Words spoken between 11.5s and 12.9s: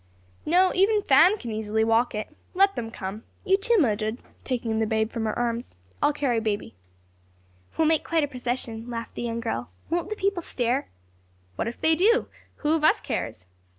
"What if they do? who of